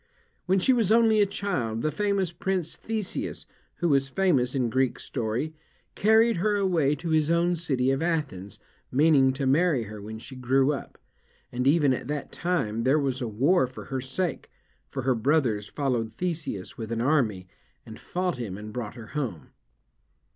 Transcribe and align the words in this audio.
When 0.47 0.57
she 0.57 0.73
was 0.73 0.91
only 0.91 1.21
a 1.21 1.27
child, 1.27 1.83
the 1.83 1.91
famous 1.91 2.31
prince 2.31 2.75
Theseus, 2.75 3.45
who 3.75 3.89
was 3.89 4.07
famous 4.09 4.55
in 4.55 4.71
Greek 4.71 4.97
Story, 4.97 5.53
carried 5.93 6.37
her 6.37 6.55
away 6.55 6.95
to 6.95 7.09
his 7.09 7.29
own 7.29 7.55
city 7.55 7.91
of 7.91 8.01
Athens, 8.01 8.57
meaning 8.91 9.31
to 9.33 9.45
marry 9.45 9.83
her 9.83 10.01
when 10.01 10.17
she 10.17 10.35
grew 10.35 10.73
up, 10.73 10.97
and 11.51 11.67
even 11.67 11.93
at 11.93 12.07
that 12.07 12.31
time, 12.31 12.81
there 12.81 12.97
was 12.97 13.21
a 13.21 13.27
war 13.27 13.67
for 13.67 13.85
her 13.93 14.01
sake, 14.01 14.49
for 14.89 15.03
her 15.03 15.13
brothers 15.13 15.67
followed 15.67 16.11
Theseus 16.11 16.79
with 16.79 16.91
an 16.91 16.99
army, 16.99 17.47
and 17.85 17.99
fought 17.99 18.37
him, 18.37 18.57
and 18.57 18.73
brought 18.73 18.95
her 18.95 19.07
home. 19.13 19.49